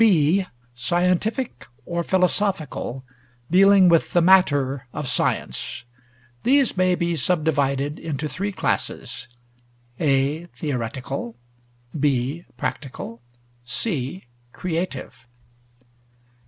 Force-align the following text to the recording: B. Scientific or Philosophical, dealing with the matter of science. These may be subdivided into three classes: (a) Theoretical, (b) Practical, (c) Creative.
B. 0.01 0.47
Scientific 0.73 1.67
or 1.85 2.01
Philosophical, 2.03 3.05
dealing 3.51 3.87
with 3.87 4.13
the 4.13 4.21
matter 4.23 4.87
of 4.93 5.07
science. 5.07 5.83
These 6.41 6.75
may 6.75 6.95
be 6.95 7.15
subdivided 7.15 7.99
into 7.99 8.27
three 8.27 8.51
classes: 8.51 9.27
(a) 9.99 10.47
Theoretical, 10.57 11.35
(b) 11.99 12.45
Practical, 12.57 13.21
(c) 13.63 14.23
Creative. 14.53 15.27